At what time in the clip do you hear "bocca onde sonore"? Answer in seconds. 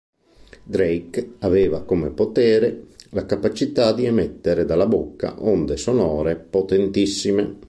4.87-6.37